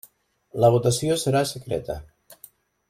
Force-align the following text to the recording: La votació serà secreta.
La 0.63 0.71
votació 0.75 1.19
serà 1.25 1.45
secreta. 1.53 2.01